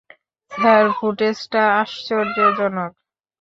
[0.51, 2.91] Sir, ফুটেজটা আশ্চর্যজনক।